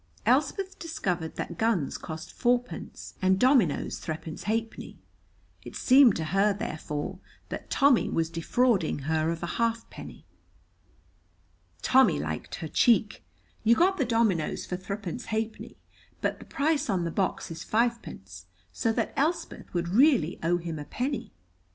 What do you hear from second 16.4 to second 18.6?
price on the box is fivepence,